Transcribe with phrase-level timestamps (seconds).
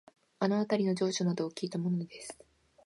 [0.39, 2.35] あのあたりの情緒などをきいたものです